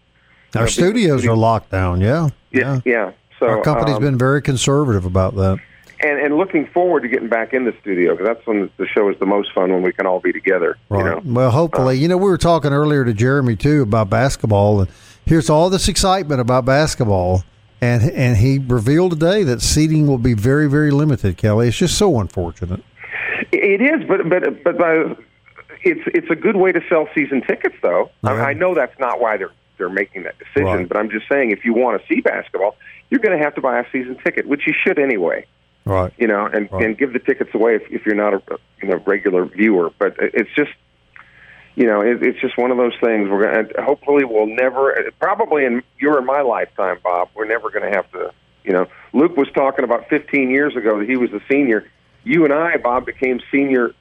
[0.56, 2.02] Our know, studios are locked down.
[2.02, 2.30] Yeah.
[2.52, 2.82] Yeah.
[2.86, 2.94] Yeah.
[2.94, 3.12] yeah.
[3.40, 5.60] So our company's um, been very conservative about that
[6.04, 9.10] and and looking forward to getting back in the studio because that's when the show
[9.10, 10.78] is the most fun when we can all be together.
[10.90, 11.00] Right.
[11.00, 11.22] You know?
[11.24, 14.90] Well, hopefully, uh, you know, we were talking earlier to Jeremy too about basketball, and
[15.26, 17.44] here's all this excitement about basketball,
[17.82, 21.38] and and he revealed today that seating will be very very limited.
[21.38, 22.84] Kelly, it's just so unfortunate.
[23.52, 25.16] It is, but but but uh,
[25.84, 28.10] it's it's a good way to sell season tickets, though.
[28.24, 30.88] I, mean, I know that's not why they're they're making that decision, right.
[30.88, 32.76] but I'm just saying if you want to see basketball,
[33.10, 35.46] you're going to have to buy a season ticket, which you should anyway
[35.86, 36.14] right?
[36.18, 36.86] You know, and right.
[36.86, 38.42] and give the tickets away if, if you're not a
[38.82, 39.92] you know regular viewer.
[39.98, 40.72] But it's just
[41.76, 43.30] you know it, it's just one of those things.
[43.30, 47.30] We're gonna hopefully we'll never probably in your and my lifetime, Bob.
[47.36, 48.32] We're never going to have to.
[48.64, 51.90] You know, Luke was talking about 15 years ago that he was a senior.
[52.24, 53.96] You and I, Bob, became senior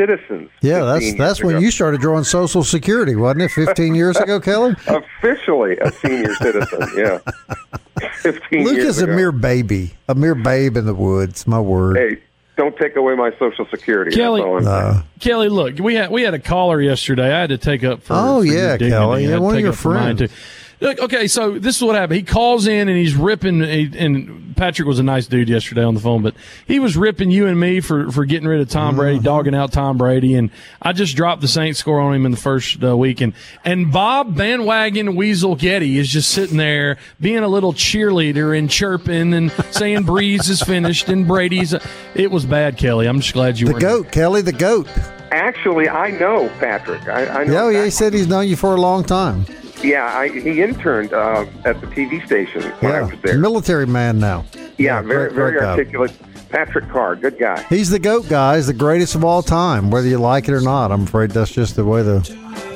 [0.00, 0.50] citizens.
[0.62, 3.50] Yeah, that's that's when you started drawing Social Security, wasn't it?
[3.50, 4.74] Fifteen years ago, Kelly.
[4.86, 6.88] Officially a senior citizen.
[6.96, 7.18] Yeah.
[8.22, 8.64] Fifteen.
[8.64, 11.46] Luke years is a mere baby, a mere babe in the woods.
[11.46, 11.96] My word.
[11.98, 12.22] Hey,
[12.56, 14.14] don't take away my Social Security.
[14.16, 15.02] Kelly- That's Uh.
[15.20, 17.32] Kelly, look, we had we had a caller yesterday.
[17.34, 18.14] I had to take up for.
[18.16, 18.76] Oh, for yeah.
[18.78, 19.26] Kelly.
[19.26, 20.32] Yeah, one of take your up friends.
[20.80, 20.86] Too.
[20.86, 22.16] Look, okay, so this is what happened.
[22.16, 23.62] He calls in and he's ripping.
[23.62, 26.34] And Patrick was a nice dude yesterday on the phone, but
[26.66, 29.24] he was ripping you and me for for getting rid of Tom Brady, Mm-hmm.
[29.24, 30.50] dogging out Tom Brady, and
[30.82, 33.32] I just dropped the Saints score on him in the first uh, week, and
[33.64, 39.32] and Bob Bandwagon Weasel Getty is just sitting there being a little cheerleader and chirping
[39.34, 41.74] and saying Brees is finished and Brady's.
[42.14, 43.06] It was bad, Kelly.
[43.06, 44.88] I'm just glad you the were the goat, Kelly, the goat.
[45.30, 47.06] Actually, I know Patrick.
[47.08, 47.68] I, I know.
[47.68, 49.46] Yeah, yeah, he said he's known you for a long time.
[49.82, 53.38] Yeah, I, he interned um, at the TV station when I Yeah, was there.
[53.38, 54.44] military man now.
[54.78, 55.66] yeah, very, great- very guy.
[55.70, 56.12] articulate.
[56.50, 57.62] Patrick Carr, good guy.
[57.68, 60.90] He's the goat, guys, the greatest of all time, whether you like it or not.
[60.90, 62.28] I'm afraid that's just the way the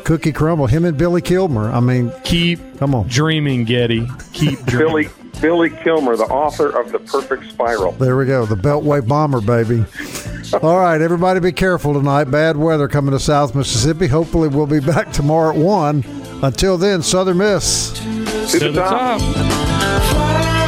[0.05, 0.69] cookie crumble.
[0.69, 1.73] Him and Billy Kilmer.
[1.73, 3.09] I mean, Keep Come on.
[3.09, 4.07] dreaming, Getty.
[4.33, 4.89] Keep dreaming.
[4.89, 5.09] Billy
[5.41, 7.91] Billy Kilmer, the author of The Perfect Spiral.
[7.93, 8.47] there we go.
[8.47, 9.85] The Beltway Bomber, baby.
[10.63, 12.25] All right, everybody be careful tonight.
[12.25, 14.07] Bad weather coming to South Mississippi.
[14.07, 16.03] Hopefully, we'll be back tomorrow at 1.
[16.45, 17.91] Until then, Southern Miss.
[17.93, 19.19] To to the top.
[19.19, 19.33] Fly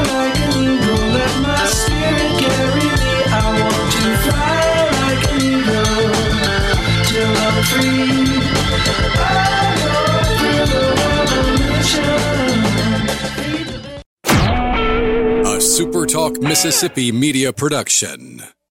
[0.09, 3.13] like an eagle, let my spirit carry me.
[3.29, 6.17] I want to fly like an eagle
[7.05, 8.41] till I'm free.
[9.21, 9.29] I
[9.85, 10.01] go
[10.41, 12.01] through the world on a.
[15.45, 18.45] A SuperTalk Mississippi media production.